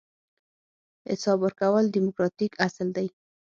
[1.09, 3.07] حساب ورکول دیموکراتیک اصل دی.